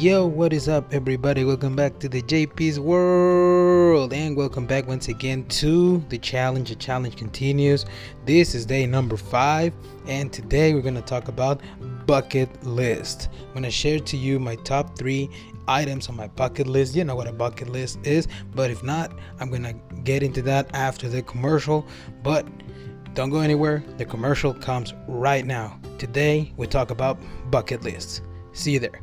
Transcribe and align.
Yo, 0.00 0.24
what 0.24 0.54
is 0.54 0.66
up, 0.66 0.94
everybody? 0.94 1.44
Welcome 1.44 1.76
back 1.76 1.98
to 1.98 2.08
the 2.08 2.22
JP's 2.22 2.80
World, 2.80 4.14
and 4.14 4.34
welcome 4.34 4.64
back 4.64 4.88
once 4.88 5.08
again 5.08 5.44
to 5.48 5.98
the 6.08 6.16
challenge. 6.16 6.70
The 6.70 6.74
challenge 6.76 7.16
continues. 7.16 7.84
This 8.24 8.54
is 8.54 8.64
day 8.64 8.86
number 8.86 9.18
five, 9.18 9.74
and 10.06 10.32
today 10.32 10.72
we're 10.72 10.80
going 10.80 10.94
to 10.94 11.02
talk 11.02 11.28
about 11.28 11.60
bucket 12.06 12.64
list. 12.64 13.28
I'm 13.48 13.52
going 13.52 13.64
to 13.64 13.70
share 13.70 13.98
to 13.98 14.16
you 14.16 14.40
my 14.40 14.54
top 14.64 14.96
three 14.96 15.28
items 15.68 16.08
on 16.08 16.16
my 16.16 16.28
bucket 16.28 16.66
list. 16.66 16.96
You 16.96 17.04
know 17.04 17.14
what 17.14 17.28
a 17.28 17.32
bucket 17.32 17.68
list 17.68 17.98
is, 18.02 18.26
but 18.54 18.70
if 18.70 18.82
not, 18.82 19.12
I'm 19.38 19.50
going 19.50 19.64
to 19.64 19.74
get 20.02 20.22
into 20.22 20.40
that 20.42 20.74
after 20.74 21.10
the 21.10 21.20
commercial. 21.20 21.86
But 22.22 22.46
don't 23.12 23.28
go 23.28 23.40
anywhere, 23.40 23.84
the 23.98 24.06
commercial 24.06 24.54
comes 24.54 24.94
right 25.06 25.44
now. 25.44 25.78
Today, 25.98 26.54
we 26.56 26.66
talk 26.66 26.90
about 26.90 27.18
bucket 27.50 27.82
lists. 27.82 28.22
See 28.52 28.72
you 28.72 28.78
there. 28.78 29.02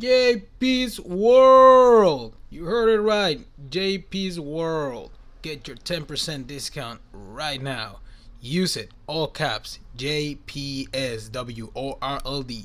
JP's 0.00 0.98
World. 0.98 2.34
You 2.48 2.64
heard 2.64 2.88
it 2.88 3.02
right. 3.02 3.40
JP's 3.68 4.40
World. 4.40 5.10
Get 5.42 5.68
your 5.68 5.76
10% 5.76 6.46
discount 6.46 7.00
right 7.12 7.60
now. 7.60 7.98
Use 8.40 8.78
it. 8.78 8.90
All 9.06 9.26
caps. 9.26 9.78
JPS 9.98 11.30
W 11.30 11.70
O 11.76 11.98
R 12.00 12.18
L 12.24 12.42
D. 12.42 12.64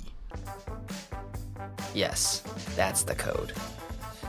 Yes, 1.93 2.41
that's 2.77 3.03
the 3.03 3.15
code. 3.15 3.51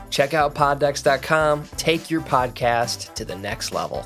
Check 0.09 0.33
out 0.33 0.53
poddecks.com. 0.53 1.63
Take 1.77 2.09
your 2.09 2.21
podcast 2.21 3.13
to 3.13 3.23
the 3.23 3.35
next 3.37 3.71
level. 3.71 4.05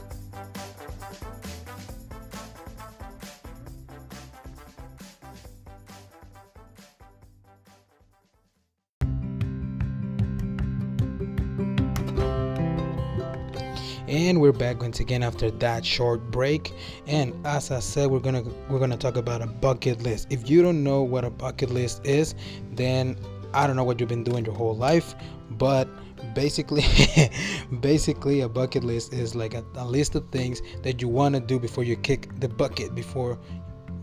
And 14.11 14.41
we're 14.41 14.51
back 14.51 14.81
once 14.81 14.99
again 14.99 15.23
after 15.23 15.49
that 15.49 15.85
short 15.85 16.19
break. 16.31 16.73
And 17.07 17.33
as 17.47 17.71
i 17.71 17.79
said 17.79 18.11
we're 18.11 18.19
gonna 18.19 18.43
we're 18.69 18.79
gonna 18.79 18.97
talk 18.97 19.15
about 19.15 19.41
a 19.41 19.47
bucket 19.47 20.03
list. 20.03 20.27
If 20.29 20.49
you 20.49 20.61
don't 20.61 20.83
know 20.83 21.01
what 21.01 21.23
a 21.23 21.29
bucket 21.29 21.71
list 21.71 22.05
is 22.05 22.35
then 22.73 23.15
i 23.53 23.65
don't 23.65 23.75
know 23.77 23.85
what 23.85 23.99
you've 23.99 24.09
been 24.09 24.23
doing 24.23 24.43
your 24.45 24.53
whole 24.53 24.75
life 24.75 25.15
but 25.51 25.87
basically 26.33 26.83
basically 27.79 28.41
a 28.41 28.49
bucket 28.49 28.83
list 28.83 29.13
is 29.13 29.33
like 29.33 29.53
a, 29.53 29.63
a 29.75 29.85
list 29.85 30.15
of 30.15 30.27
things 30.29 30.61
that 30.83 31.01
you 31.01 31.07
want 31.07 31.35
to 31.35 31.41
do 31.41 31.57
before 31.59 31.83
you 31.83 31.95
kick 31.95 32.29
the 32.39 32.47
bucket 32.47 32.93
before 32.93 33.39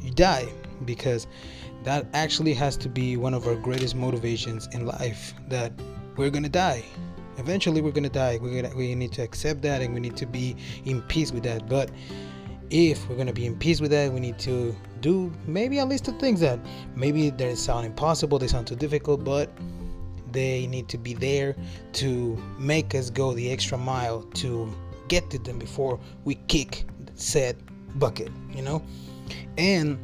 you 0.00 0.10
die 0.10 0.48
because 0.84 1.26
that 1.84 2.06
actually 2.12 2.54
has 2.54 2.76
to 2.76 2.88
be 2.88 3.16
one 3.16 3.34
of 3.34 3.46
our 3.46 3.56
greatest 3.56 3.94
motivations 3.94 4.68
in 4.72 4.86
life 4.86 5.34
that 5.48 5.72
we're 6.16 6.30
gonna 6.30 6.48
die 6.48 6.84
eventually 7.38 7.80
we're 7.80 7.92
gonna 7.92 8.08
die. 8.08 8.38
We're 8.40 8.62
gonna 8.62 8.76
we 8.76 8.94
need 8.94 9.12
to 9.12 9.22
accept 9.22 9.62
that 9.62 9.80
and 9.80 9.94
we 9.94 10.00
need 10.00 10.16
to 10.16 10.26
be 10.26 10.56
in 10.84 11.02
peace 11.02 11.32
with 11.32 11.44
that. 11.44 11.68
But 11.68 11.90
if 12.70 13.08
we're 13.08 13.16
gonna 13.16 13.32
be 13.32 13.46
in 13.46 13.56
peace 13.56 13.80
with 13.80 13.90
that 13.90 14.12
we 14.12 14.20
need 14.20 14.38
to 14.38 14.74
do 15.00 15.32
maybe 15.46 15.78
a 15.78 15.84
list 15.84 16.08
of 16.08 16.18
things 16.18 16.40
that 16.40 16.58
maybe 16.94 17.30
they 17.30 17.54
sound 17.54 17.86
impossible 17.86 18.38
they 18.38 18.46
sound 18.46 18.66
too 18.66 18.76
difficult 18.76 19.24
but 19.24 19.50
they 20.32 20.66
need 20.66 20.88
to 20.88 20.98
be 20.98 21.14
there 21.14 21.56
to 21.92 22.36
make 22.58 22.94
us 22.94 23.08
go 23.08 23.32
the 23.32 23.50
extra 23.50 23.78
mile 23.78 24.22
to 24.34 24.70
get 25.08 25.30
to 25.30 25.38
them 25.38 25.58
before 25.58 25.98
we 26.24 26.34
kick 26.48 26.84
said 27.14 27.56
bucket 27.94 28.30
you 28.50 28.62
know? 28.62 28.82
And 29.56 29.98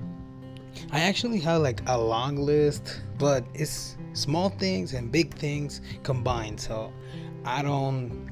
i 0.90 1.00
actually 1.00 1.40
have 1.40 1.60
like 1.60 1.82
a 1.86 1.98
long 1.98 2.36
list 2.36 3.02
but 3.18 3.44
it's 3.52 3.96
small 4.14 4.48
things 4.48 4.94
and 4.94 5.12
big 5.12 5.34
things 5.34 5.80
combined 6.02 6.58
so 6.58 6.92
I 7.44 7.62
don't 7.62 8.30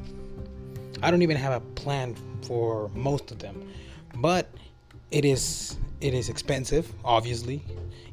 I 1.02 1.10
don't 1.10 1.22
even 1.22 1.36
have 1.36 1.52
a 1.52 1.60
plan 1.74 2.14
for 2.42 2.88
most 2.94 3.30
of 3.30 3.38
them. 3.38 3.68
But 4.16 4.48
it 5.10 5.24
is 5.24 5.76
it 6.00 6.14
is 6.14 6.28
expensive, 6.28 6.90
obviously. 7.04 7.62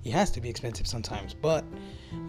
It 0.03 0.12
has 0.12 0.31
to 0.31 0.41
be 0.41 0.50
expensive 0.50 0.88
sometimes, 0.88 1.34
but 1.34 1.63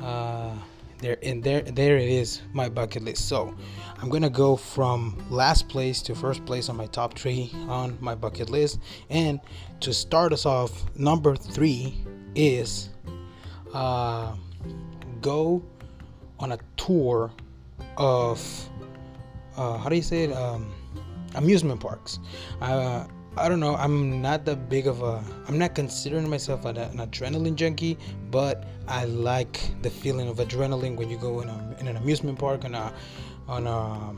uh 0.03 0.53
there 0.99 1.17
and 1.23 1.43
there 1.43 1.63
there 1.63 1.97
it 1.97 2.11
is 2.11 2.43
my 2.53 2.69
bucket 2.69 3.03
list. 3.03 3.27
So, 3.27 3.55
I'm 3.99 4.11
to 4.11 4.31
go 4.31 4.57
from 4.57 5.25
last 5.31 5.69
place 5.69 6.03
to 6.03 6.15
first 6.15 6.45
place 6.45 6.69
on 6.69 6.77
my 6.77 6.87
top 6.87 7.19
3 7.19 7.51
on 7.69 7.97
my 8.01 8.15
bucket 8.15 8.51
list. 8.51 8.81
And 9.09 9.41
to 9.81 9.95
start 9.95 10.33
us 10.33 10.45
off, 10.45 10.85
number 10.97 11.37
3 11.37 12.05
is 12.35 12.91
uh 13.73 14.35
go 15.21 15.63
on 16.39 16.53
a 16.53 16.59
tour 16.77 17.31
of 17.97 18.71
uh, 19.57 19.77
how 19.79 19.89
do 19.89 19.97
you 19.97 20.03
say 20.03 20.25
it? 20.25 20.33
Um, 20.33 20.73
amusement 21.35 21.81
parks. 21.81 22.19
Uh, 22.61 23.07
I 23.37 23.49
don't 23.49 23.61
know. 23.61 23.77
I'm 23.77 24.21
not 24.21 24.45
that 24.47 24.69
big 24.69 24.87
of 24.87 25.03
a. 25.03 25.23
I'm 25.47 25.59
not 25.59 25.75
considering 25.75 26.29
myself 26.29 26.65
an, 26.65 26.77
an, 26.77 26.99
adrenaline 26.99 27.55
junkie, 27.55 27.97
but 28.31 28.65
I 28.89 29.05
like 29.05 29.61
the 29.83 29.91
feeling 29.91 30.29
of 30.29 30.39
adrenaline 30.39 30.97
when 30.97 31.09
you 31.09 31.17
go 31.17 31.41
in, 31.41 31.49
a, 31.49 31.77
in 31.79 31.87
an 31.87 31.97
amusement 31.97 32.39
park 32.39 32.65
on 32.65 32.75
a 32.75 32.93
on 33.49 33.67
a 33.67 34.15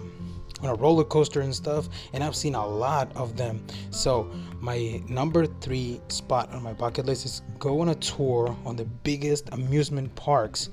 on 0.62 0.70
a 0.70 0.74
roller 0.74 1.04
coaster 1.04 1.40
and 1.40 1.54
stuff. 1.54 1.88
And 2.12 2.22
I've 2.22 2.36
seen 2.36 2.54
a 2.54 2.66
lot 2.66 3.14
of 3.16 3.36
them. 3.36 3.64
So 3.90 4.30
my 4.60 5.02
number 5.08 5.46
three 5.46 6.00
spot 6.08 6.50
on 6.52 6.62
my 6.62 6.72
bucket 6.72 7.06
list 7.06 7.26
is 7.26 7.42
go 7.58 7.80
on 7.80 7.88
a 7.88 7.94
tour 7.96 8.56
on 8.64 8.76
the 8.76 8.84
biggest 8.84 9.48
amusement 9.52 10.14
parks 10.14 10.70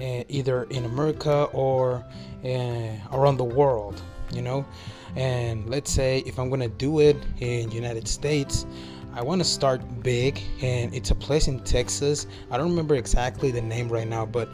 uh, 0.00 0.24
either 0.28 0.64
in 0.64 0.84
America 0.84 1.44
or 1.52 2.04
uh, 2.44 2.88
around 3.12 3.36
the 3.36 3.44
world, 3.44 4.02
you 4.32 4.42
know. 4.42 4.64
And 5.16 5.68
let's 5.70 5.92
say 5.92 6.22
if 6.26 6.38
I'm 6.38 6.50
gonna 6.50 6.68
do 6.68 7.00
it 7.00 7.16
in 7.40 7.70
United 7.70 8.08
States, 8.08 8.66
I 9.16 9.22
want 9.22 9.40
to 9.40 9.44
start 9.44 9.80
big, 10.02 10.42
and 10.60 10.92
it's 10.92 11.12
a 11.12 11.14
place 11.14 11.46
in 11.46 11.60
Texas. 11.60 12.26
I 12.50 12.56
don't 12.56 12.68
remember 12.68 12.96
exactly 12.96 13.52
the 13.52 13.62
name 13.62 13.88
right 13.88 14.08
now, 14.08 14.26
but 14.26 14.48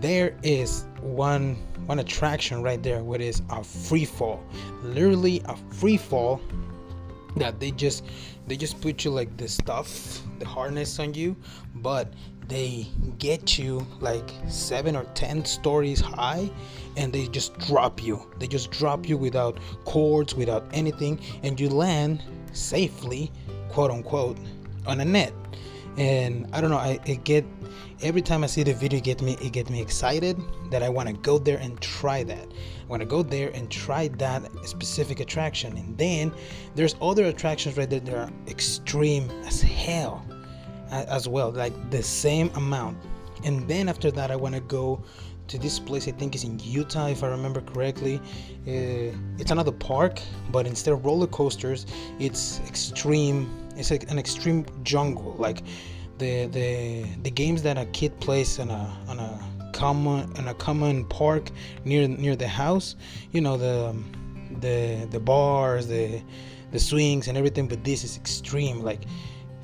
there 0.00 0.36
is 0.42 0.84
one 1.00 1.56
one 1.86 2.00
attraction 2.00 2.62
right 2.62 2.82
there, 2.82 3.02
what 3.02 3.20
is 3.20 3.42
a 3.50 3.64
free 3.64 4.04
fall, 4.04 4.44
literally 4.82 5.40
a 5.46 5.56
free 5.72 5.96
fall 5.96 6.40
that 7.36 7.58
they 7.60 7.70
just 7.70 8.04
they 8.46 8.56
just 8.56 8.80
put 8.80 9.04
you 9.04 9.10
like 9.10 9.36
the 9.36 9.48
stuff, 9.48 10.22
the 10.38 10.46
harness 10.46 10.98
on 10.98 11.14
you, 11.14 11.36
but 11.76 12.12
they 12.46 12.86
get 13.18 13.58
you 13.58 13.86
like 14.00 14.30
seven 14.48 14.96
or 14.96 15.04
ten 15.14 15.44
stories 15.44 16.00
high 16.00 16.50
and 16.96 17.12
they 17.12 17.26
just 17.28 17.56
drop 17.58 18.02
you. 18.02 18.30
They 18.38 18.46
just 18.46 18.70
drop 18.70 19.08
you 19.08 19.16
without 19.16 19.58
cords 19.84 20.34
without 20.34 20.66
anything 20.72 21.20
and 21.42 21.60
you 21.60 21.68
land 21.68 22.22
safely 22.52 23.30
quote 23.68 23.90
unquote 23.90 24.38
on 24.86 25.00
a 25.00 25.04
net 25.04 25.32
and 25.98 26.46
i 26.52 26.60
don't 26.60 26.70
know 26.70 26.78
i 26.78 26.98
it 27.06 27.24
get 27.24 27.44
every 28.02 28.22
time 28.22 28.44
i 28.44 28.46
see 28.46 28.62
the 28.62 28.72
video 28.72 29.00
get 29.00 29.20
me 29.20 29.36
it 29.42 29.52
get 29.52 29.68
me 29.68 29.80
excited 29.80 30.40
that 30.70 30.82
i 30.82 30.88
want 30.88 31.08
to 31.08 31.14
go 31.14 31.38
there 31.38 31.58
and 31.58 31.80
try 31.80 32.22
that 32.22 32.46
i 32.48 32.84
want 32.86 33.00
to 33.00 33.06
go 33.06 33.22
there 33.22 33.50
and 33.54 33.70
try 33.70 34.08
that 34.08 34.42
specific 34.64 35.20
attraction 35.20 35.76
and 35.76 35.98
then 35.98 36.32
there's 36.74 36.94
other 37.02 37.24
attractions 37.24 37.76
right 37.76 37.90
there 37.90 38.00
that 38.00 38.14
are 38.14 38.30
extreme 38.46 39.28
as 39.44 39.60
hell 39.60 40.24
as 40.90 41.28
well, 41.28 41.50
like 41.50 41.90
the 41.90 42.02
same 42.02 42.50
amount. 42.54 42.96
And 43.44 43.68
then 43.68 43.88
after 43.88 44.10
that, 44.12 44.30
I 44.30 44.36
want 44.36 44.54
to 44.54 44.60
go 44.60 45.02
to 45.48 45.58
this 45.58 45.78
place. 45.78 46.06
I 46.06 46.12
think 46.12 46.34
is 46.34 46.44
in 46.44 46.58
Utah, 46.58 47.08
if 47.08 47.22
I 47.24 47.28
remember 47.28 47.60
correctly. 47.60 48.20
Uh, 48.66 49.16
it's 49.38 49.50
another 49.50 49.72
park, 49.72 50.20
but 50.50 50.66
instead 50.66 50.92
of 50.94 51.04
roller 51.04 51.26
coasters, 51.26 51.86
it's 52.18 52.60
extreme. 52.68 53.50
It's 53.76 53.90
like 53.90 54.10
an 54.10 54.18
extreme 54.18 54.66
jungle, 54.82 55.34
like 55.38 55.62
the 56.18 56.46
the 56.46 57.04
the 57.22 57.30
games 57.30 57.62
that 57.62 57.78
a 57.78 57.86
kid 57.86 58.18
plays 58.20 58.58
on 58.58 58.70
a 58.70 58.96
on 59.08 59.18
a 59.18 59.40
common 59.72 60.30
in 60.36 60.48
a 60.48 60.54
common 60.54 61.04
park 61.06 61.50
near 61.84 62.06
near 62.06 62.36
the 62.36 62.48
house. 62.48 62.96
You 63.32 63.40
know 63.40 63.56
the 63.56 63.94
the 64.60 65.06
the 65.10 65.20
bars, 65.20 65.86
the 65.86 66.22
the 66.72 66.78
swings 66.78 67.28
and 67.28 67.38
everything. 67.38 67.68
But 67.68 67.84
this 67.84 68.04
is 68.04 68.16
extreme, 68.16 68.82
like 68.82 69.02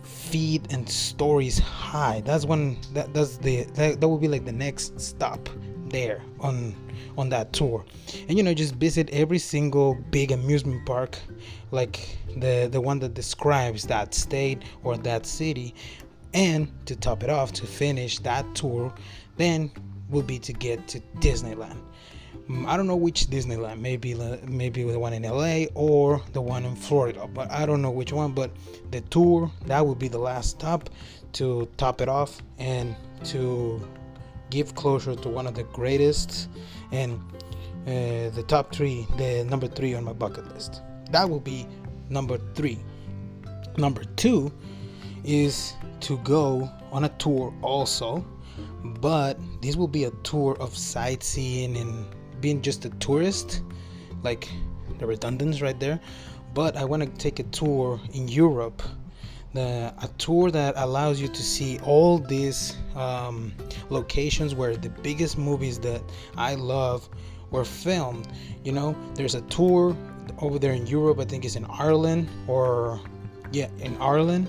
feet 0.02 0.72
and 0.72 0.88
stories 0.88 1.58
high. 1.58 2.22
That's 2.24 2.44
when 2.44 2.78
that 2.92 3.12
that's 3.12 3.36
the 3.36 3.64
that, 3.74 4.00
that 4.00 4.08
will 4.08 4.18
be 4.18 4.28
like 4.28 4.44
the 4.44 4.52
next 4.52 5.00
stop 5.00 5.48
there 5.94 6.20
on 6.40 6.74
on 7.16 7.28
that 7.28 7.52
tour 7.52 7.84
and 8.28 8.36
you 8.36 8.42
know 8.42 8.52
just 8.52 8.74
visit 8.74 9.08
every 9.10 9.38
single 9.38 9.94
big 10.10 10.32
amusement 10.32 10.84
park 10.84 11.16
like 11.70 12.18
the 12.36 12.68
the 12.72 12.80
one 12.80 12.98
that 12.98 13.14
describes 13.14 13.84
that 13.84 14.12
state 14.12 14.60
or 14.82 14.96
that 14.96 15.24
city 15.24 15.72
and 16.32 16.68
to 16.84 16.96
top 16.96 17.22
it 17.22 17.30
off 17.30 17.52
to 17.52 17.64
finish 17.64 18.18
that 18.18 18.44
tour 18.56 18.92
then 19.36 19.70
will 20.10 20.22
be 20.22 20.38
to 20.38 20.52
get 20.52 20.88
to 20.88 20.98
disneyland 21.20 21.80
Mm, 22.48 22.66
I 22.66 22.76
don't 22.76 22.86
know 22.86 22.96
which 22.96 23.28
Disneyland. 23.28 23.80
Maybe 23.80 24.14
maybe 24.46 24.82
the 24.82 24.98
one 24.98 25.14
in 25.14 25.22
LA 25.22 25.64
or 25.74 26.22
the 26.32 26.42
one 26.42 26.64
in 26.66 26.76
Florida, 26.76 27.26
but 27.26 27.50
I 27.50 27.64
don't 27.64 27.80
know 27.80 27.90
which 27.90 28.12
one. 28.12 28.32
But 28.32 28.50
the 28.90 29.00
tour 29.02 29.50
that 29.66 29.86
would 29.86 29.98
be 29.98 30.08
the 30.08 30.18
last 30.18 30.50
stop 30.50 30.90
to 31.34 31.66
top 31.78 32.02
it 32.02 32.08
off 32.08 32.42
and 32.58 32.94
to 33.24 33.80
give 34.54 34.76
closure 34.76 35.16
to 35.16 35.28
one 35.28 35.48
of 35.48 35.54
the 35.54 35.64
greatest 35.64 36.48
and 36.92 37.20
uh, 37.88 38.30
the 38.38 38.44
top 38.46 38.72
three, 38.72 39.04
the 39.18 39.44
number 39.50 39.66
three 39.66 39.94
on 39.94 40.04
my 40.04 40.12
bucket 40.12 40.46
list. 40.54 40.80
That 41.10 41.28
will 41.28 41.40
be 41.40 41.66
number 42.08 42.38
three. 42.54 42.78
Number 43.76 44.04
two 44.14 44.52
is 45.24 45.74
to 46.00 46.18
go 46.18 46.70
on 46.92 47.02
a 47.04 47.08
tour 47.18 47.52
also, 47.62 48.24
but 49.00 49.36
this 49.60 49.74
will 49.74 49.88
be 49.88 50.04
a 50.04 50.12
tour 50.22 50.56
of 50.60 50.76
sightseeing 50.76 51.76
and 51.76 52.06
being 52.40 52.62
just 52.62 52.84
a 52.84 52.90
tourist, 53.06 53.62
like 54.22 54.48
the 55.00 55.06
redundance 55.06 55.60
right 55.60 55.80
there. 55.80 55.98
But 56.54 56.76
I 56.76 56.84
want 56.84 57.02
to 57.02 57.08
take 57.18 57.40
a 57.40 57.48
tour 57.50 58.00
in 58.12 58.28
Europe, 58.28 58.82
the, 59.54 59.94
a 60.02 60.08
tour 60.18 60.50
that 60.50 60.74
allows 60.76 61.20
you 61.20 61.28
to 61.28 61.42
see 61.42 61.78
all 61.80 62.18
these 62.18 62.76
um, 62.96 63.52
locations 63.88 64.54
where 64.54 64.76
the 64.76 64.90
biggest 64.90 65.38
movies 65.38 65.78
that 65.80 66.02
I 66.36 66.56
love 66.56 67.08
were 67.50 67.64
filmed. 67.64 68.28
You 68.64 68.72
know, 68.72 68.96
there's 69.14 69.36
a 69.36 69.42
tour 69.42 69.96
over 70.38 70.58
there 70.58 70.72
in 70.72 70.86
Europe. 70.86 71.20
I 71.20 71.24
think 71.24 71.44
it's 71.44 71.56
in 71.56 71.66
Ireland 71.66 72.28
or 72.48 73.00
yeah, 73.52 73.68
in 73.80 73.96
Ireland 73.98 74.48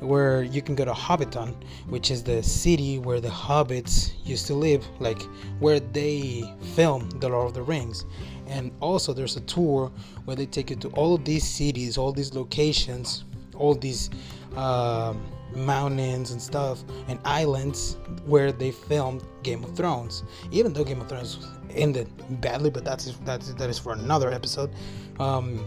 where 0.00 0.42
you 0.42 0.60
can 0.60 0.74
go 0.74 0.84
to 0.84 0.92
Hobbiton, 0.92 1.54
which 1.88 2.10
is 2.10 2.24
the 2.24 2.42
city 2.42 2.98
where 2.98 3.20
the 3.20 3.28
hobbits 3.28 4.12
used 4.24 4.48
to 4.48 4.54
live, 4.54 4.84
like 4.98 5.22
where 5.60 5.78
they 5.78 6.42
filmed 6.74 7.20
The 7.20 7.28
Lord 7.28 7.46
of 7.46 7.54
the 7.54 7.62
Rings. 7.62 8.04
And 8.48 8.72
also, 8.80 9.12
there's 9.12 9.36
a 9.36 9.40
tour 9.42 9.92
where 10.24 10.36
they 10.36 10.46
take 10.46 10.70
you 10.70 10.76
to 10.76 10.88
all 10.88 11.14
of 11.14 11.24
these 11.24 11.48
cities, 11.48 11.96
all 11.96 12.12
these 12.12 12.34
locations, 12.34 13.24
all 13.56 13.74
these 13.74 14.10
um, 14.56 15.22
mountains 15.54 16.30
and 16.30 16.40
stuff, 16.40 16.82
and 17.08 17.18
islands 17.24 17.96
where 18.26 18.52
they 18.52 18.70
filmed 18.70 19.22
Game 19.42 19.64
of 19.64 19.76
Thrones. 19.76 20.24
Even 20.50 20.72
though 20.72 20.84
Game 20.84 21.00
of 21.00 21.08
Thrones 21.08 21.46
ended 21.70 22.08
badly, 22.40 22.70
but 22.70 22.84
that's 22.84 23.16
that's 23.24 23.52
that 23.54 23.70
is 23.70 23.78
for 23.78 23.92
another 23.92 24.30
episode. 24.30 24.70
Um, 25.18 25.64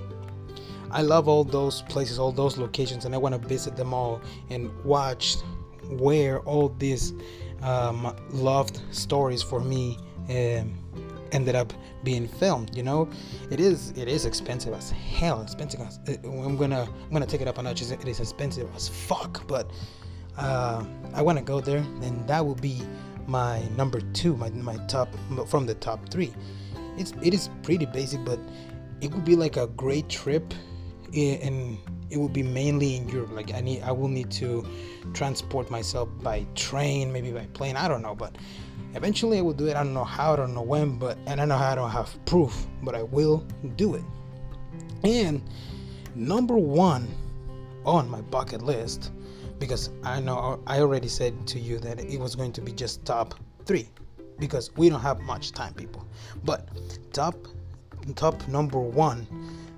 I 0.92 1.02
love 1.02 1.28
all 1.28 1.44
those 1.44 1.82
places, 1.84 2.20
all 2.20 2.32
those 2.32 2.58
locations, 2.58 3.06
and 3.06 3.14
I 3.14 3.18
want 3.18 3.40
to 3.42 3.48
visit 3.48 3.76
them 3.76 3.94
all 3.94 4.22
and 4.50 4.72
watch 4.84 5.38
where 5.90 6.40
all 6.42 6.70
these 6.70 7.14
um, 7.62 8.16
loved 8.30 8.82
stories 8.92 9.42
for 9.42 9.60
me 9.60 9.98
um, 10.30 10.78
ended 11.36 11.56
up 11.56 11.74
being 12.04 12.28
filmed. 12.28 12.76
You 12.76 12.84
know, 12.84 13.10
it 13.52 13.60
is 13.60 13.92
it 13.92 14.08
is 14.08 14.26
expensive 14.26 14.74
as 14.74 14.90
hell. 14.92 15.42
Expensive. 15.42 15.82
As, 15.82 16.00
uh, 16.08 16.14
I'm 16.24 16.58
gonna 16.58 16.84
I'm 16.84 17.12
gonna 17.12 17.26
take 17.26 17.42
it 17.42 17.48
up 17.48 17.58
a 17.58 17.64
notch. 17.64 17.82
It 17.82 18.08
is 18.08 18.20
expensive 18.20 18.68
as 18.76 18.88
fuck, 18.88 19.46
but 19.48 19.70
uh, 20.38 20.84
I 21.14 21.22
want 21.22 21.38
to 21.38 21.44
go 21.44 21.60
there, 21.60 21.84
and 22.02 22.28
that 22.28 22.46
will 22.46 22.56
be 22.56 22.82
my 23.28 23.62
number 23.76 24.00
two, 24.14 24.36
my 24.38 24.50
my 24.50 24.78
top 24.88 25.10
from 25.48 25.66
the 25.66 25.76
top 25.76 26.10
three. 26.10 26.34
It's 26.98 27.14
it 27.22 27.34
is 27.34 27.50
pretty 27.62 27.86
basic, 27.86 28.24
but 28.26 28.40
it 29.02 29.14
would 29.14 29.26
be 29.26 29.36
like 29.36 29.58
a 29.58 29.68
great 29.68 30.08
trip 30.10 30.54
and 31.14 31.78
it 32.10 32.18
will 32.18 32.30
be 32.30 32.44
mainly 32.44 32.96
in 32.96 33.08
Europe. 33.10 33.32
Like 33.34 33.54
I 33.54 33.62
need, 33.62 33.82
I 33.82 33.92
will 33.92 34.08
need 34.08 34.32
to 34.32 34.66
transport 35.14 35.70
myself 35.72 36.10
by 36.22 36.46
train, 36.56 37.12
maybe 37.12 37.32
by 37.32 37.46
plane. 37.54 37.76
I 37.76 37.88
don't 37.88 38.02
know, 38.02 38.16
but 38.16 38.36
eventually 38.96 39.38
I 39.38 39.42
will 39.42 39.54
do 39.54 39.68
it. 39.68 39.76
I 39.76 39.84
don't 39.84 39.94
know 39.94 40.04
how, 40.04 40.34
I 40.34 40.36
don't 40.38 40.54
know 40.54 40.62
when, 40.62 40.98
but 40.98 41.18
and 41.28 41.40
I 41.40 41.46
know 41.46 41.58
how 41.58 41.72
I 41.72 41.76
don't 41.76 41.92
have 41.92 42.18
proof, 42.26 42.66
but 42.82 42.96
I 42.96 43.04
will 43.04 43.46
do 43.76 43.96
it. 43.96 44.04
And 45.04 45.42
number 46.16 46.58
one 46.58 47.08
on 47.86 48.10
my 48.10 48.22
bucket 48.22 48.62
list, 48.62 49.12
because 49.60 49.90
I 50.04 50.20
know 50.20 50.60
I 50.66 50.80
already 50.80 51.08
said 51.08 51.46
to 51.48 51.60
you 51.60 51.78
that 51.80 52.00
it 52.00 52.20
was 52.20 52.36
going 52.36 52.52
to 52.54 52.62
be 52.62 52.72
just 52.72 53.06
top 53.06 53.36
three, 53.66 53.90
because 54.40 54.76
we 54.76 54.90
don't 54.90 55.02
have 55.02 55.20
much 55.22 55.52
time, 55.52 55.74
people. 55.74 56.06
But 56.44 56.70
top, 57.14 57.36
top 58.16 58.48
number 58.48 58.80
one, 58.80 59.28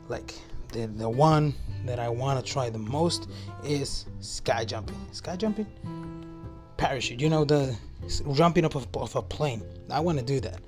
like 0.08 0.34
the, 0.72 0.88
the 0.88 1.10
one 1.10 1.54
that 1.86 2.00
I 2.00 2.10
want 2.10 2.44
to 2.44 2.52
try 2.52 2.70
the 2.70 2.80
most 2.80 3.30
is 3.64 4.06
sky 4.20 4.66
jumping. 4.66 4.98
Sky 5.12 5.36
jumping? 5.36 5.68
Parachute. 6.78 7.20
You 7.20 7.30
know, 7.30 7.46
the 7.46 7.76
jumping 8.34 8.66
up 8.66 8.76
of, 8.76 8.88
of 8.96 9.16
a 9.16 9.22
plane. 9.22 9.64
I 9.90 10.00
want 10.00 10.20
to 10.20 10.26
do 10.26 10.40
that. 10.42 10.62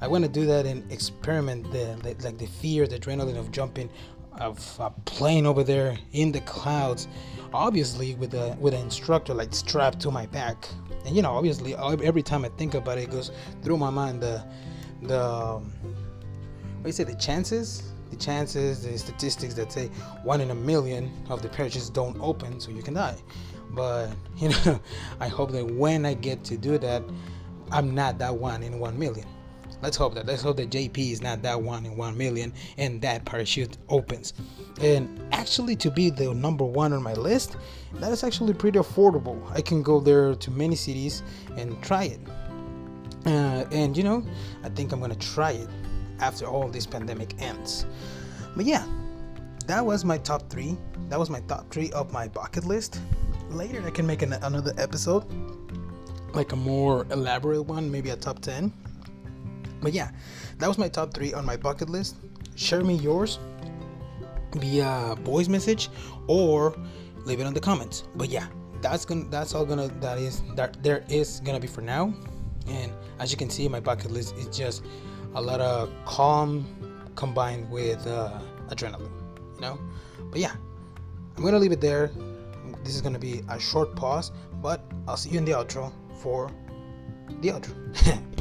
I 0.00 0.08
want 0.08 0.24
to 0.24 0.30
do 0.30 0.44
that 0.46 0.66
and 0.66 0.90
experiment 0.92 1.70
the 1.72 1.96
like 2.22 2.38
the 2.38 2.46
fear, 2.46 2.86
the 2.86 2.98
adrenaline 2.98 3.38
of 3.38 3.50
jumping 3.50 3.88
of 4.40 4.76
a 4.80 4.90
plane 4.90 5.46
over 5.46 5.62
there 5.62 5.96
in 6.12 6.32
the 6.32 6.40
clouds. 6.42 7.08
Obviously, 7.52 8.14
with 8.16 8.34
a 8.34 8.56
with 8.60 8.74
an 8.74 8.80
instructor 8.80 9.32
like 9.32 9.54
strapped 9.54 10.00
to 10.00 10.10
my 10.10 10.26
back, 10.26 10.68
and 11.06 11.16
you 11.16 11.22
know, 11.22 11.32
obviously, 11.32 11.74
every 11.76 12.22
time 12.22 12.44
I 12.44 12.48
think 12.50 12.74
about 12.74 12.98
it, 12.98 13.04
it 13.04 13.10
goes 13.10 13.30
through 13.62 13.78
my 13.78 13.90
mind 13.90 14.20
the 14.20 14.44
the 15.02 15.22
um, 15.22 15.72
what 16.80 16.88
you 16.88 16.92
say 16.92 17.04
the 17.04 17.14
chances 17.14 17.94
the 18.14 18.24
chances, 18.24 18.82
the 18.82 18.96
statistics 18.96 19.54
that 19.54 19.72
say 19.72 19.88
one 20.22 20.40
in 20.40 20.50
a 20.50 20.54
million 20.54 21.10
of 21.28 21.42
the 21.42 21.48
parachutes 21.48 21.90
don't 21.90 22.16
open, 22.20 22.60
so 22.60 22.70
you 22.70 22.82
can 22.82 22.94
die. 22.94 23.16
But 23.74 24.10
you 24.36 24.48
know, 24.48 24.80
I 25.20 25.28
hope 25.28 25.52
that 25.52 25.66
when 25.66 26.06
I 26.06 26.14
get 26.14 26.44
to 26.44 26.56
do 26.56 26.78
that, 26.78 27.02
I'm 27.70 27.94
not 27.94 28.18
that 28.18 28.34
one 28.34 28.62
in 28.62 28.78
one 28.78 28.98
million. 28.98 29.26
Let's 29.82 29.96
hope 29.98 30.14
that. 30.14 30.24
Let's 30.24 30.40
hope 30.40 30.56
that 30.56 30.70
JP 30.70 30.96
is 31.12 31.20
not 31.20 31.42
that 31.42 31.60
one 31.60 31.84
in 31.84 31.96
one 31.96 32.16
million 32.16 32.54
and 32.78 33.02
that 33.02 33.26
parachute 33.26 33.76
opens. 33.90 34.32
And 34.80 35.22
actually, 35.32 35.76
to 35.76 35.90
be 35.90 36.08
the 36.08 36.32
number 36.32 36.64
one 36.64 36.94
on 36.94 37.02
my 37.02 37.12
list, 37.12 37.56
that 37.94 38.10
is 38.10 38.24
actually 38.24 38.54
pretty 38.54 38.78
affordable. 38.78 39.38
I 39.50 39.60
can 39.60 39.82
go 39.82 40.00
there 40.00 40.34
to 40.34 40.50
many 40.50 40.74
cities 40.74 41.22
and 41.56 41.80
try 41.82 42.04
it. 42.04 42.20
Uh, 43.26 43.64
and 43.72 43.96
you 43.96 44.04
know, 44.04 44.24
I 44.62 44.70
think 44.70 44.92
I'm 44.92 45.00
gonna 45.00 45.16
try 45.16 45.52
it 45.52 45.68
after 46.20 46.46
all 46.46 46.68
this 46.68 46.86
pandemic 46.86 47.34
ends. 47.42 47.84
But 48.56 48.64
yeah, 48.64 48.86
that 49.66 49.84
was 49.84 50.04
my 50.04 50.18
top 50.18 50.48
three. 50.48 50.76
That 51.08 51.18
was 51.18 51.30
my 51.30 51.40
top 51.40 51.70
three 51.70 51.90
of 51.92 52.12
my 52.12 52.28
bucket 52.28 52.64
list. 52.64 53.00
Later, 53.54 53.84
I 53.86 53.90
can 53.90 54.04
make 54.04 54.22
an, 54.22 54.32
another 54.32 54.74
episode, 54.78 55.24
like 56.34 56.50
a 56.50 56.56
more 56.56 57.06
elaborate 57.12 57.62
one, 57.62 57.88
maybe 57.88 58.10
a 58.10 58.16
top 58.16 58.40
10. 58.40 58.72
But 59.80 59.92
yeah, 59.92 60.10
that 60.58 60.66
was 60.66 60.76
my 60.76 60.88
top 60.88 61.14
three 61.14 61.32
on 61.32 61.44
my 61.44 61.56
bucket 61.56 61.88
list. 61.88 62.16
Share 62.56 62.82
me 62.82 62.94
yours 62.94 63.38
via 64.56 65.14
voice 65.20 65.46
message 65.46 65.88
or 66.26 66.76
leave 67.26 67.38
it 67.38 67.46
in 67.46 67.54
the 67.54 67.60
comments. 67.60 68.02
But 68.16 68.28
yeah, 68.28 68.48
that's 68.80 69.04
gonna 69.04 69.26
that's 69.30 69.54
all 69.54 69.64
gonna 69.64 69.88
that 70.00 70.18
is 70.18 70.42
that 70.56 70.82
there 70.82 71.04
is 71.08 71.40
gonna 71.44 71.60
be 71.60 71.68
for 71.68 71.80
now. 71.80 72.12
And 72.66 72.92
as 73.20 73.30
you 73.30 73.36
can 73.36 73.50
see, 73.50 73.68
my 73.68 73.78
bucket 73.78 74.10
list 74.10 74.36
is 74.36 74.48
just 74.56 74.84
a 75.36 75.40
lot 75.40 75.60
of 75.60 75.92
calm 76.06 76.66
combined 77.14 77.70
with 77.70 78.04
uh, 78.06 78.40
adrenaline, 78.68 79.12
you 79.54 79.60
know. 79.60 79.78
But 80.30 80.40
yeah, 80.40 80.54
I'm 81.36 81.44
gonna 81.44 81.60
leave 81.60 81.72
it 81.72 81.80
there. 81.80 82.10
This 82.84 82.94
is 82.94 83.00
gonna 83.00 83.18
be 83.18 83.42
a 83.48 83.58
short 83.58 83.96
pause, 83.96 84.30
but 84.62 84.84
I'll 85.08 85.16
see 85.16 85.30
you 85.30 85.38
in 85.38 85.44
the 85.44 85.52
outro 85.52 85.90
for 86.20 86.50
the 87.40 87.48
outro. 87.48 87.74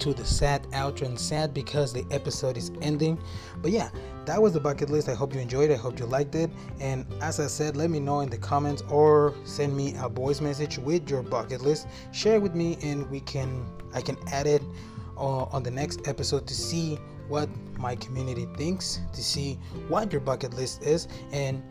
to 0.00 0.14
the 0.14 0.24
sad 0.24 0.62
outro 0.70 1.02
and 1.02 1.18
sad 1.18 1.54
because 1.54 1.92
the 1.92 2.04
episode 2.10 2.56
is 2.56 2.70
ending. 2.82 3.18
But 3.62 3.70
yeah 3.70 3.90
that 4.26 4.40
was 4.40 4.52
the 4.52 4.60
bucket 4.60 4.90
list. 4.90 5.08
I 5.08 5.14
hope 5.14 5.34
you 5.34 5.40
enjoyed 5.40 5.70
it. 5.70 5.74
I 5.74 5.76
hope 5.76 5.98
you 5.98 6.06
liked 6.06 6.34
it. 6.34 6.50
And 6.80 7.06
as 7.20 7.40
i 7.40 7.46
said 7.46 7.76
let 7.76 7.90
me 7.90 8.00
know 8.00 8.20
in 8.20 8.30
the 8.30 8.38
comments 8.38 8.82
or 8.90 9.34
send 9.44 9.76
me 9.76 9.94
a 9.98 10.08
voice 10.08 10.40
message 10.40 10.78
with 10.78 11.08
your 11.10 11.22
bucket 11.22 11.62
list. 11.62 11.86
Share 12.12 12.36
it 12.36 12.42
with 12.42 12.54
me 12.54 12.78
and 12.82 13.08
we 13.10 13.20
can 13.20 13.66
i 13.94 14.00
can 14.00 14.16
add 14.32 14.46
it 14.46 14.62
uh, 15.16 15.44
on 15.44 15.62
the 15.62 15.70
next 15.70 16.06
episode 16.08 16.46
to 16.46 16.54
see 16.54 16.98
what 17.28 17.48
my 17.78 17.94
community 17.96 18.46
thinks 18.56 19.00
to 19.14 19.22
see 19.22 19.58
what 19.88 20.12
your 20.12 20.20
bucket 20.20 20.54
list 20.54 20.82
is. 20.82 21.08
And 21.32 21.62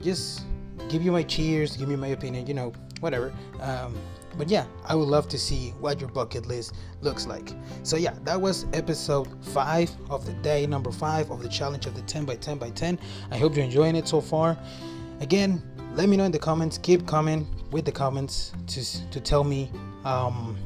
just 0.00 0.42
give 0.88 1.02
you 1.02 1.12
my 1.12 1.22
cheers, 1.22 1.76
give 1.76 1.88
me 1.88 1.96
my 1.96 2.08
opinion, 2.08 2.46
you 2.46 2.54
know, 2.54 2.72
whatever. 3.00 3.34
Um, 3.60 3.94
but 4.38 4.48
yeah, 4.48 4.66
I 4.84 4.94
would 4.94 5.08
love 5.08 5.28
to 5.30 5.38
see 5.38 5.70
what 5.80 6.00
your 6.00 6.08
bucket 6.08 6.46
list 6.46 6.74
looks 7.00 7.26
like. 7.26 7.52
So 7.82 7.96
yeah, 7.96 8.14
that 8.22 8.40
was 8.40 8.66
episode 8.72 9.28
five 9.46 9.90
of 10.08 10.24
the 10.24 10.32
day, 10.34 10.64
number 10.66 10.92
five 10.92 11.30
of 11.30 11.42
the 11.42 11.48
challenge 11.48 11.86
of 11.86 11.96
the 11.96 12.02
10 12.02 12.24
by 12.24 12.36
10 12.36 12.56
by 12.56 12.70
10. 12.70 12.98
I 13.32 13.36
hope 13.36 13.56
you're 13.56 13.64
enjoying 13.64 13.96
it 13.96 14.06
so 14.06 14.20
far. 14.20 14.56
Again, 15.20 15.60
let 15.94 16.08
me 16.08 16.16
know 16.16 16.24
in 16.24 16.32
the 16.32 16.38
comments. 16.38 16.78
Keep 16.78 17.06
coming 17.06 17.46
with 17.72 17.84
the 17.84 17.92
comments 17.92 18.52
to 18.68 19.10
to 19.10 19.20
tell 19.20 19.42
me 19.42 19.70
um, 20.04 20.56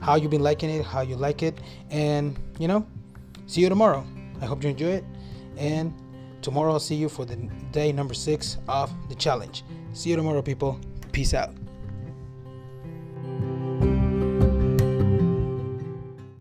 how 0.00 0.16
you've 0.16 0.30
been 0.30 0.42
liking 0.42 0.68
it, 0.68 0.84
how 0.84 1.00
you 1.00 1.16
like 1.16 1.42
it, 1.42 1.58
and 1.90 2.38
you 2.58 2.68
know, 2.68 2.86
see 3.46 3.62
you 3.62 3.70
tomorrow. 3.70 4.06
I 4.42 4.44
hope 4.44 4.62
you 4.62 4.68
enjoy 4.68 4.90
it, 4.90 5.04
and 5.56 5.94
tomorrow 6.42 6.72
I'll 6.72 6.80
see 6.80 6.94
you 6.94 7.08
for 7.08 7.24
the 7.24 7.36
day 7.72 7.90
number 7.92 8.14
six 8.14 8.58
of 8.68 8.92
the 9.08 9.14
challenge. 9.14 9.64
See 9.94 10.10
you 10.10 10.16
tomorrow, 10.16 10.42
people. 10.42 10.78
Peace 11.10 11.32
out. 11.32 11.54